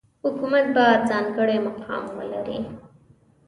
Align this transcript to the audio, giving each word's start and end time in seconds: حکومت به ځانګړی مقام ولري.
حکومت 0.23 0.65
به 0.75 0.85
ځانګړی 1.09 1.57
مقام 1.67 2.03
ولري. 2.17 2.59